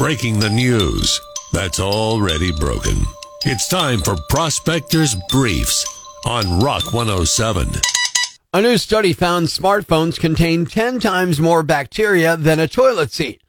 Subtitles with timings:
[0.00, 1.20] breaking the news
[1.52, 3.04] that's already broken.
[3.44, 5.84] It's time for Prospectors Briefs
[6.24, 7.68] on Rock 107.
[8.54, 13.42] A new study found smartphones contain 10 times more bacteria than a toilet seat,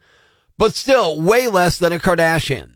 [0.57, 2.75] but still way less than a Kardashian.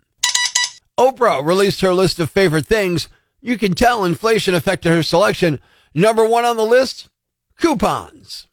[0.98, 3.10] Oprah released her list of favorite things.
[3.42, 5.60] You can tell inflation affected her selection.
[5.94, 7.10] Number one on the list
[7.58, 8.48] coupons.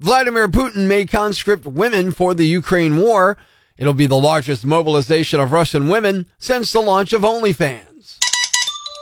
[0.00, 3.36] Vladimir Putin may conscript women for the Ukraine war.
[3.78, 8.18] It'll be the largest mobilization of Russian women since the launch of OnlyFans.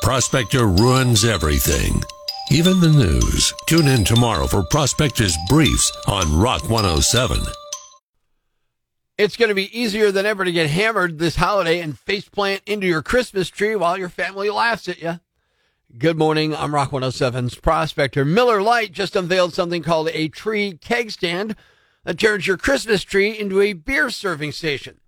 [0.02, 2.02] Prospector ruins everything,
[2.50, 3.52] even the news.
[3.66, 7.38] Tune in tomorrow for Prospectors Briefs on Rock 107.
[9.16, 12.88] It's going to be easier than ever to get hammered this holiday and faceplant into
[12.88, 15.20] your Christmas tree while your family laughs at you.
[15.96, 16.52] Good morning.
[16.52, 18.24] I'm Rock 107's prospector.
[18.24, 21.54] Miller Lite just unveiled something called a tree keg stand
[22.04, 25.00] that turns your Christmas tree into a beer serving station.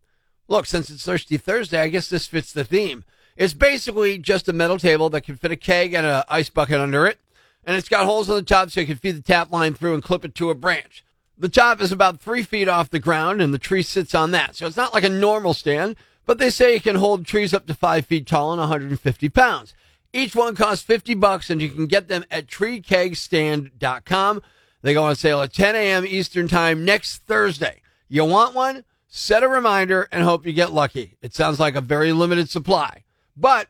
[0.49, 3.05] Look, since it's Thirsty Thursday, I guess this fits the theme.
[3.37, 6.81] It's basically just a metal table that can fit a keg and an ice bucket
[6.81, 7.19] under it,
[7.65, 9.95] and it's got holes on the top so you can feed the tap line through
[9.95, 11.05] and clip it to a branch.
[11.37, 14.57] The top is about three feet off the ground, and the tree sits on that.
[14.57, 17.67] So it's not like a normal stand, but they say it can hold trees up
[17.67, 19.75] to five feet tall and 150 pounds.
[20.15, 24.43] Each one costs 50 bucks, and you can get them at treekegstand.com.
[24.87, 26.07] They go on sale at 10 a.m.
[26.07, 27.81] Eastern Time next Thursday.
[28.07, 28.85] You want one?
[29.09, 31.17] Set a reminder and hope you get lucky.
[31.21, 33.03] It sounds like a very limited supply.
[33.37, 33.67] But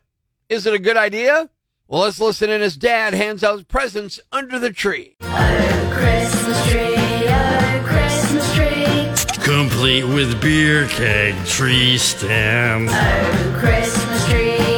[0.47, 1.49] is it a good idea?
[1.87, 5.15] Well, let's listen in as Dad hands out presents under the tree.
[5.21, 9.43] Oh, Christmas tree, oh, Christmas tree.
[9.43, 12.89] Complete with beer keg, tree stand.
[12.91, 14.76] Oh, Christmas tree.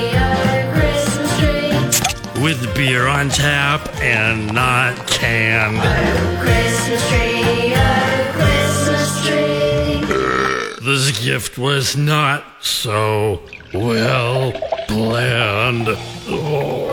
[2.50, 5.78] With beer on tap and not canned.
[5.78, 10.84] Oh, Christmas tree, oh, Christmas tree.
[10.84, 14.52] This gift was not so well
[14.88, 15.90] planned.
[16.28, 16.88] Oh.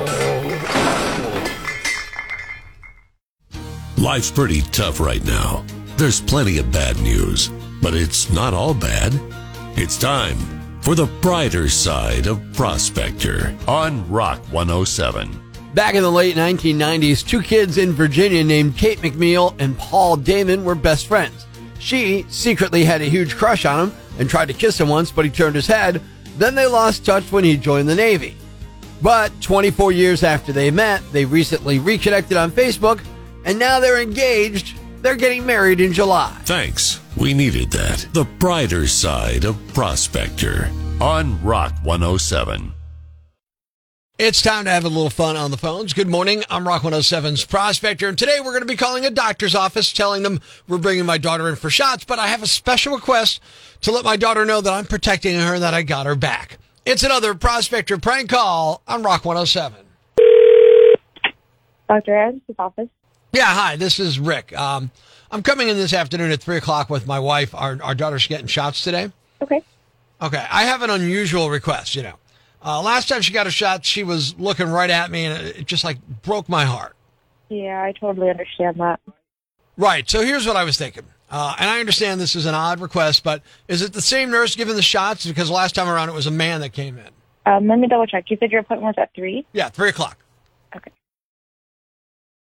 [3.96, 5.64] Life's pretty tough right now.
[5.96, 7.48] There's plenty of bad news,
[7.80, 9.18] but it's not all bad.
[9.74, 10.36] It's time
[10.82, 15.45] for the brighter side of Prospector on Rock 107.
[15.76, 20.64] Back in the late 1990s, two kids in Virginia named Kate McNeil and Paul Damon
[20.64, 21.44] were best friends.
[21.78, 25.26] She secretly had a huge crush on him and tried to kiss him once, but
[25.26, 26.00] he turned his head.
[26.38, 28.38] Then they lost touch when he joined the Navy.
[29.02, 33.04] But 24 years after they met, they recently reconnected on Facebook,
[33.44, 34.78] and now they're engaged.
[35.02, 36.34] They're getting married in July.
[36.44, 37.02] Thanks.
[37.18, 38.08] We needed that.
[38.14, 40.70] The brighter side of Prospector
[41.02, 42.72] on Rock 107.
[44.18, 45.92] It's time to have a little fun on the phones.
[45.92, 46.42] Good morning.
[46.48, 50.22] I'm Rock 107's Prospector, and today we're going to be calling a doctor's office telling
[50.22, 53.42] them we're bringing my daughter in for shots, but I have a special request
[53.82, 56.56] to let my daughter know that I'm protecting her and that I got her back.
[56.86, 59.84] It's another Prospector prank call on Rock 107.
[61.86, 62.16] Dr.
[62.16, 62.88] Adams' office.
[63.34, 64.58] Yeah, hi, this is Rick.
[64.58, 64.92] Um,
[65.30, 67.54] I'm coming in this afternoon at 3 o'clock with my wife.
[67.54, 69.12] Our, our daughter's getting shots today.
[69.42, 69.60] Okay.
[70.22, 72.14] Okay, I have an unusual request, you know.
[72.66, 75.66] Uh, last time she got a shot, she was looking right at me, and it
[75.66, 76.96] just like broke my heart.
[77.48, 78.98] Yeah, I totally understand that.
[79.76, 80.08] Right.
[80.10, 81.04] So here's what I was thinking.
[81.30, 84.56] Uh, and I understand this is an odd request, but is it the same nurse
[84.56, 85.24] giving the shots?
[85.26, 87.08] Because last time around it was a man that came in.
[87.46, 88.24] Um, let me double check.
[88.30, 89.46] You said your appointment was at 3?
[89.52, 90.18] Yeah, three o'clock.
[90.74, 90.90] Okay.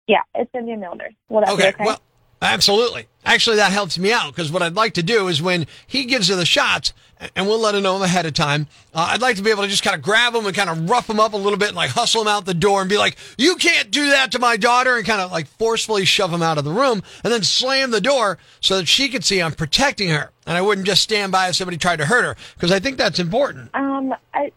[0.08, 1.10] Yeah, it's Cynthia Milner.
[1.28, 1.62] Will that Okay.
[1.62, 1.84] be okay?
[1.84, 2.00] Well,
[2.42, 3.06] absolutely.
[3.24, 6.28] Actually, that helps me out because what I'd like to do is when he gives
[6.28, 6.92] her the shots,
[7.36, 8.66] and we'll let him know ahead of time.
[8.94, 10.88] Uh, I'd like to be able to just kind of grab him and kind of
[10.88, 12.96] rough him up a little bit and like hustle him out the door and be
[12.96, 16.40] like, "You can't do that to my daughter," and kind of like forcefully shove him
[16.40, 19.52] out of the room, and then slam the door so that she could see I'm
[19.52, 22.72] protecting her, and I wouldn't just stand by if somebody tried to hurt her because
[22.72, 23.68] I think that's important.
[23.74, 24.50] um, I,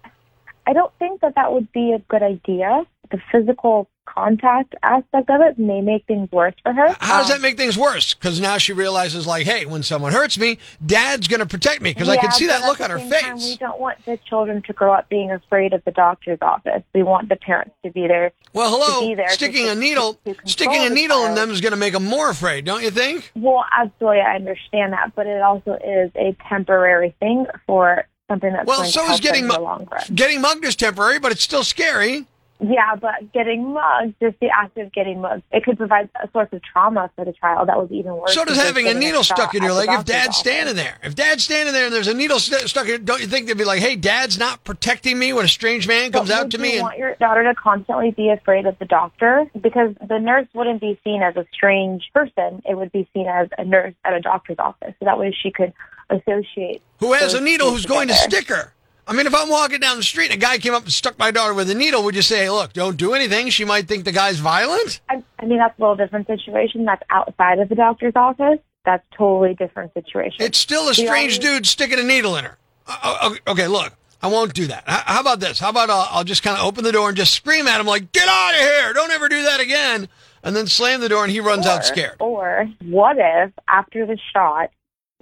[0.66, 2.86] I don't think that that would be a good idea.
[3.14, 6.96] The physical contact aspect of it may make things worse for her.
[7.00, 8.16] How does Um, that make things worse?
[8.16, 11.92] Because now she realizes, like, hey, when someone hurts me, Dad's going to protect me
[11.94, 13.22] because I can see that look on her face.
[13.22, 16.82] time, we don't want the children to grow up being afraid of the doctor's office.
[16.96, 18.32] We want the parents to be there.
[18.52, 19.08] Well, to hello.
[19.08, 21.72] be there to- Sticking a needle, to sticking a the needle in them is going
[21.74, 23.32] to make them more afraid, don't you think?
[23.36, 28.66] Well, absolutely, I understand that, but it also is a temporary thing for something that's
[28.68, 29.86] Well, going so to is getting mu-
[30.16, 32.26] getting mugged is temporary, but it's still scary.
[32.64, 36.48] Yeah, but getting mugged, just the act of getting mugged, it could provide a source
[36.54, 37.68] of trauma for the child.
[37.68, 38.34] That would be even worse.
[38.34, 40.98] So does having a needle stuck in your leg if Dad's standing there.
[41.04, 43.58] If Dad's standing there and there's a needle st- stuck in, don't you think they'd
[43.58, 46.52] be like, "Hey, Dad's not protecting me when a strange man But comes out would
[46.52, 49.94] to you me?" And want your daughter to constantly be afraid of the doctor because
[50.08, 52.62] the nurse wouldn't be seen as a strange person.
[52.66, 54.94] It would be seen as a nurse at a doctor's office.
[55.00, 55.74] So that way she could
[56.10, 56.82] associate.
[57.00, 58.74] Who has a needle who's going to stick her?
[59.06, 61.20] I mean, if I'm walking down the street and a guy came up and stuck
[61.20, 63.50] my daughter with a needle, would you say, look, don't do anything?
[63.50, 65.02] She might think the guy's violent?
[65.10, 66.86] I, I mean, that's a little different situation.
[66.86, 68.60] That's outside of the doctor's office.
[68.86, 70.38] That's totally different situation.
[70.46, 72.58] It's still a strange only- dude sticking a needle in her.
[72.88, 74.84] Uh, uh, okay, look, I won't do that.
[74.88, 75.60] How about this?
[75.60, 77.86] How about uh, I'll just kind of open the door and just scream at him
[77.86, 78.94] like, "Get out of here!
[78.94, 80.10] Don't ever do that again!"
[80.44, 82.18] And then slam the door and he runs out scared.
[82.20, 84.70] Or what if after the shot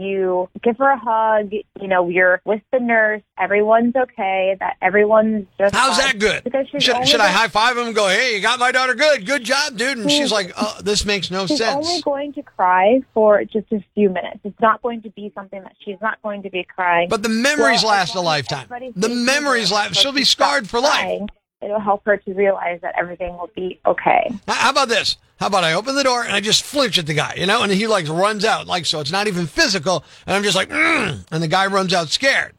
[0.02, 5.46] you give her a hug, you know, you're with the nurse, everyone's okay, that everyone's
[5.58, 6.08] just How's fine.
[6.08, 6.44] that good?
[6.44, 8.96] Because she's Should, should I high five him and go, "Hey, you got my daughter
[8.96, 9.98] good, good job, dude"?
[9.98, 13.44] And she's She's- like, "Oh, this makes no She's sense." only going to cry for
[13.44, 14.40] just a few minutes.
[14.44, 17.10] It's not going to be something that she's not going to be crying.
[17.10, 18.68] But the memories last a lifetime.
[18.96, 19.96] The memories last.
[19.96, 20.92] She'll be scarred for life.
[21.02, 21.30] crying,
[21.62, 24.32] It'll help her to realize that everything will be okay.
[24.48, 25.18] How about this?
[25.40, 27.64] How about I open the door and I just flinch at the guy, you know,
[27.64, 29.00] and he like runs out, like so.
[29.00, 32.54] It's not even physical, and I'm just like, mm, and the guy runs out scared,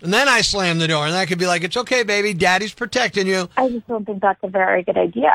[0.00, 2.74] and then I slam the door, and I could be like, "It's okay, baby, daddy's
[2.74, 5.32] protecting you." I just don't think that's a very good idea.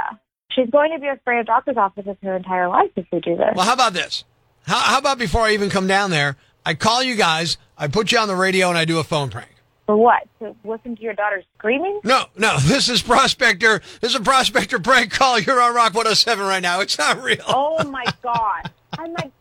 [0.51, 3.53] She's going to be afraid of doctor's offices her entire life if we do this.
[3.55, 4.25] Well, how about this?
[4.67, 6.35] How, how about before I even come down there,
[6.65, 9.29] I call you guys, I put you on the radio, and I do a phone
[9.29, 9.49] prank.
[9.85, 10.27] For what?
[10.39, 11.99] To listen to your daughter screaming?
[12.03, 13.81] No, no, this is Prospector.
[14.01, 15.39] This is a Prospector prank call.
[15.39, 16.81] You're on Rock 107 right now.
[16.81, 17.43] It's not real.
[17.47, 18.71] Oh my god.
[18.97, 19.31] I'm like,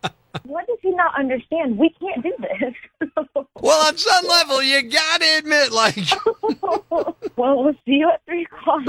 [0.44, 1.76] what does he not understand?
[1.78, 2.75] We can't do this.
[3.62, 5.98] Well, on some level, you gotta admit, like,
[6.62, 8.82] well, we'll see you at three o'clock.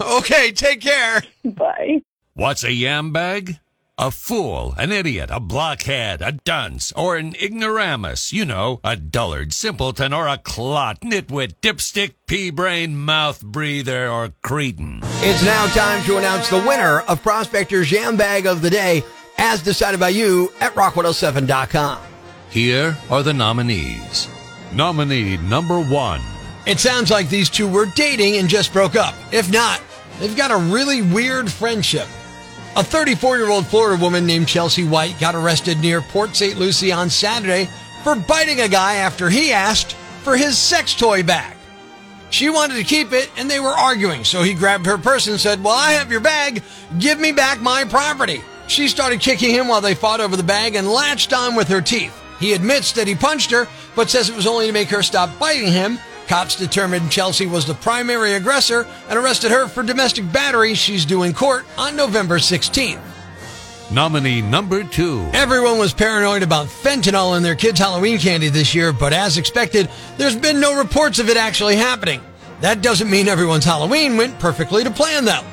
[0.00, 1.22] okay, take care.
[1.44, 2.00] Bye.
[2.32, 3.58] What's a yam bag?
[4.00, 8.32] A fool, an idiot, a blockhead, a dunce, or an ignoramus.
[8.32, 14.30] You know, a dullard, simpleton, or a clot, nitwit, dipstick, pea brain, mouth breather, or
[14.40, 15.00] cretin.
[15.02, 19.02] It's now time to announce the winner of Prospector's Jam Bag of the Day,
[19.36, 21.98] as decided by you at rock107.com.
[22.50, 24.28] Here are the nominees.
[24.72, 26.20] Nominee number one.
[26.66, 29.16] It sounds like these two were dating and just broke up.
[29.32, 29.82] If not,
[30.20, 32.06] they've got a really weird friendship.
[32.78, 36.56] A 34 year old Florida woman named Chelsea White got arrested near Port St.
[36.56, 37.68] Lucie on Saturday
[38.04, 41.56] for biting a guy after he asked for his sex toy back.
[42.30, 45.40] She wanted to keep it and they were arguing, so he grabbed her purse and
[45.40, 46.62] said, Well, I have your bag.
[47.00, 48.42] Give me back my property.
[48.68, 51.80] She started kicking him while they fought over the bag and latched on with her
[51.80, 52.16] teeth.
[52.38, 53.66] He admits that he punched her,
[53.96, 55.98] but says it was only to make her stop biting him.
[56.28, 60.74] Cops determined Chelsea was the primary aggressor and arrested her for domestic battery.
[60.74, 63.00] She's due in court on November 16th.
[63.90, 65.26] Nominee number two.
[65.32, 69.88] Everyone was paranoid about fentanyl in their kids' Halloween candy this year, but as expected,
[70.18, 72.20] there's been no reports of it actually happening.
[72.60, 75.44] That doesn't mean everyone's Halloween went perfectly to plan, though.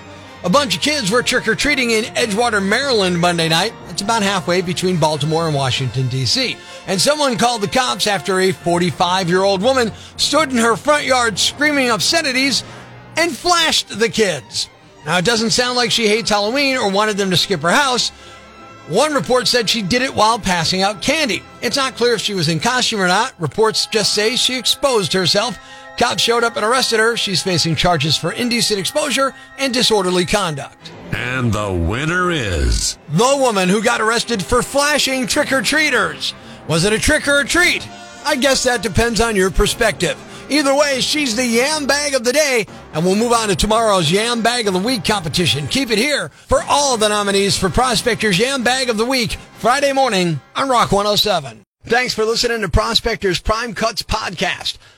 [0.43, 3.71] A bunch of kids were trick or treating in Edgewater, Maryland Monday night.
[3.95, 6.57] It's about halfway between Baltimore and Washington, D.C.
[6.85, 11.05] And someone called the cops after a 45 year old woman stood in her front
[11.05, 12.65] yard screaming obscenities
[13.15, 14.69] and flashed the kids.
[15.05, 18.09] Now, it doesn't sound like she hates Halloween or wanted them to skip her house.
[18.89, 21.41] One report said she did it while passing out candy.
[21.61, 23.33] It's not clear if she was in costume or not.
[23.39, 25.57] Reports just say she exposed herself.
[25.97, 27.15] Cops showed up and arrested her.
[27.15, 30.91] She's facing charges for indecent exposure and disorderly conduct.
[31.11, 32.97] And the winner is.
[33.09, 36.33] The woman who got arrested for flashing trick or treaters.
[36.67, 37.87] Was it a trick or a treat?
[38.25, 40.17] I guess that depends on your perspective.
[40.49, 44.11] Either way, she's the yam bag of the day, and we'll move on to tomorrow's
[44.11, 45.67] yam bag of the week competition.
[45.67, 49.91] Keep it here for all the nominees for Prospector's Yam Bag of the Week, Friday
[49.91, 51.63] morning on Rock 107.
[51.83, 54.77] Thanks for listening to Prospector's Prime Cuts podcast.